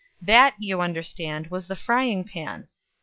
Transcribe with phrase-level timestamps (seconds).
[0.19, 2.67] That, you understand, was the frying pan.